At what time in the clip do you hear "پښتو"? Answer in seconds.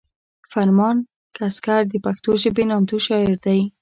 2.05-2.31